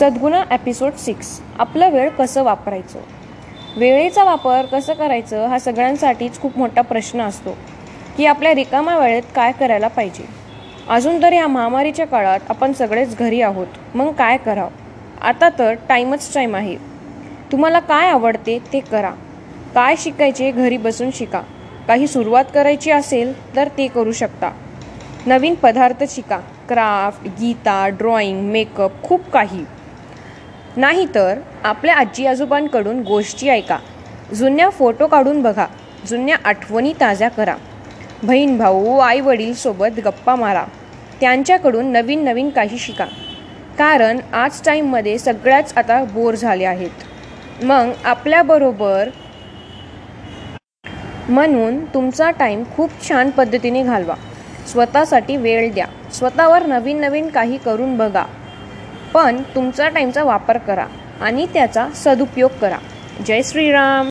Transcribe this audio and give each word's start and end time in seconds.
सद्गुणा 0.00 0.44
episode 0.50 0.92
six 0.92 1.40
आपलं 1.58 1.90
वेळ 1.90 2.08
कसं 2.08 2.42
वापरायचं? 2.42 2.98
वेळेचा 3.76 4.24
वापर 4.24 4.66
कसं 4.66 4.92
करायचं? 4.92 5.46
हा 5.46 5.58
सगळ्यांसाठीच 5.58 6.40
खूप 6.40 6.58
मोठा 6.58 6.80
प्रश्न 6.80 7.20
असतो. 7.20 7.50
की 8.16 8.26
आपल्या 8.26 8.54
रिकाम्या 8.54 8.98
वेळेत 8.98 9.22
काय 9.34 9.52
करायला 9.52 9.88
पाहिजे? 9.88 10.24
अजून 10.88 11.22
तर 11.22 11.32
या 11.32 11.46
महामारीच्या 11.46 12.06
काळात 12.06 12.40
आपण 12.48 12.72
सगळेच 12.72 13.16
घरी 13.16 13.40
आहोत. 13.40 13.66
मग 13.94 14.12
काय 14.12 14.36
करावं? 14.36 14.70
आता 15.20 15.48
तर 15.58 15.74
टाईमच 15.88 16.34
टाईम 16.34 16.56
आहे. 16.56 16.76
तुम्हाला 17.52 17.80
काय 17.80 18.08
आवडते 18.08 18.58
ते 18.72 18.80
करा. 18.80 19.10
काय 19.74 19.94
शिकायचे 19.98 20.50
घरी 20.50 20.76
बसून 20.76 21.10
शिका. 21.14 21.40
काही 21.88 22.06
सुरुवात 22.06 22.44
करायची 22.54 22.90
असेल 22.90 23.56
तर 23.56 23.68
ते 23.68 23.86
करू 23.86 24.12
शकता. 24.12 24.50
नवीन 25.26 25.54
पदार्थ 25.54 26.04
शिका. 26.08 26.38
क्राफ्ट 26.68 27.28
गीता 27.40 27.88
ड्रॉइंग 27.88 28.50
मेकअप 28.50 29.02
खूप 29.02 29.20
काही. 29.30 29.64
नाहीतर 30.76 31.38
आपल्या 31.64 31.94
आजी 31.94 32.26
आजोबांकडून 32.26 33.02
गोष्टी 33.02 33.48
ऐका. 33.48 33.78
जुन्या 34.34 34.68
फोटो 34.70 35.06
काढून 35.06 35.42
बघा. 35.42 35.66
जुन्या 36.06 36.36
आठवणी 36.44 36.92
ताज्या 36.92 37.28
करा. 37.28 37.54
बहीण 38.22 38.58
भाऊ 38.58 38.98
आई 38.98 39.20
वडील 39.20 39.54
सोबत 39.54 40.00
गप्पा 40.04 40.34
मारा. 40.34 40.64
त्यांच्याकडून 41.20 41.86
नवीन 41.86 42.24
नवीन 42.24 42.50
काही 42.50 42.78
शिका. 42.78 43.04
कारण 43.78 44.18
आज 44.32 44.62
टाईममध्ये 44.64 45.18
सगळ्याच 45.18 45.72
आता 45.76 46.04
बोर 46.04 46.34
झाले 46.34 46.64
आहेत. 46.64 47.64
मग 47.64 47.90
आपल्याबरोबर 48.04 49.08
म्हणून 51.28 51.84
तुमचा 51.84 52.30
टाईम 52.30 52.64
खूप 52.76 52.90
छान 53.08 53.30
पद्धतीने 53.30 53.82
घालवा. 53.82 54.14
स्वतःसाठी 54.66 55.36
वेळ 55.36 55.72
द्या. 55.72 55.86
स्वतःवर 56.12 56.66
नवीन 56.66 57.00
नवीन 57.00 57.28
काही 57.28 57.58
करून 57.58 57.96
बघा. 57.96 58.24
पण 59.14 59.42
तुमचा 59.54 59.88
टाईमचा 59.88 60.24
वापर 60.24 60.58
करा 60.58 60.86
आणि 61.20 61.46
त्याचा 61.46 61.88
सदुपयोग 61.94 62.50
करा. 62.60 62.78
जय 63.26 63.42
श्रीराम. 63.44 64.08